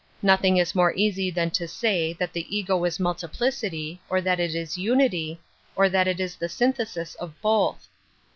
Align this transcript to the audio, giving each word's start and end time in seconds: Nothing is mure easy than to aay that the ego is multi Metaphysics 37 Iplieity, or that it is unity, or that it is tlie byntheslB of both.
Nothing 0.23 0.57
is 0.57 0.73
mure 0.73 0.93
easy 0.95 1.29
than 1.29 1.51
to 1.51 1.65
aay 1.65 2.17
that 2.17 2.33
the 2.33 2.47
ego 2.49 2.83
is 2.85 2.99
multi 2.99 3.27
Metaphysics 3.27 3.61
37 3.61 3.67
Iplieity, 3.85 3.99
or 4.09 4.21
that 4.21 4.39
it 4.41 4.55
is 4.55 4.75
unity, 4.79 5.39
or 5.75 5.89
that 5.89 6.07
it 6.07 6.19
is 6.19 6.35
tlie 6.37 6.73
byntheslB 6.73 7.15
of 7.17 7.39
both. 7.39 7.87